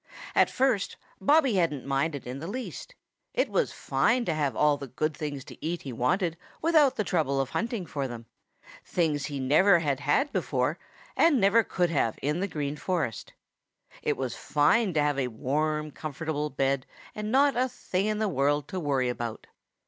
[0.33, 2.95] At first, Bobby hadn't minded in the least.
[3.35, 7.03] It was fine to have all the good things to eat he wanted without the
[7.03, 8.25] trouble of hunting for them,
[8.83, 10.79] things he never had had before
[11.15, 13.33] and never could have in the Green Forest.
[14.01, 18.27] It was fine to have a warm comfortable bed and not a thing in the
[18.27, 19.45] world to worry about.